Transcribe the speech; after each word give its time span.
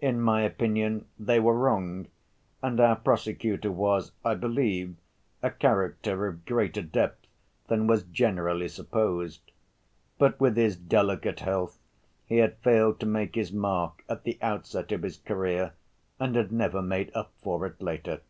In 0.00 0.20
my 0.20 0.42
opinion, 0.42 1.06
they 1.16 1.38
were 1.38 1.56
wrong, 1.56 2.08
and 2.60 2.80
our 2.80 2.96
prosecutor 2.96 3.70
was, 3.70 4.10
I 4.24 4.34
believe, 4.34 4.96
a 5.44 5.50
character 5.52 6.26
of 6.26 6.44
greater 6.44 6.82
depth 6.82 7.28
than 7.68 7.86
was 7.86 8.02
generally 8.02 8.66
supposed. 8.66 9.52
But 10.18 10.40
with 10.40 10.56
his 10.56 10.74
delicate 10.74 11.38
health 11.38 11.78
he 12.26 12.38
had 12.38 12.56
failed 12.58 12.98
to 12.98 13.06
make 13.06 13.36
his 13.36 13.52
mark 13.52 14.02
at 14.08 14.24
the 14.24 14.38
outset 14.42 14.90
of 14.90 15.04
his 15.04 15.18
career 15.18 15.74
and 16.18 16.34
had 16.34 16.50
never 16.50 16.82
made 16.82 17.12
up 17.14 17.30
for 17.40 17.64
it 17.64 17.80
later. 17.80 18.22